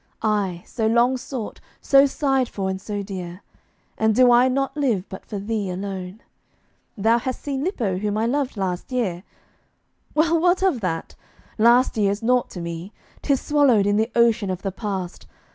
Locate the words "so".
0.65-0.87, 1.79-2.07, 2.81-3.03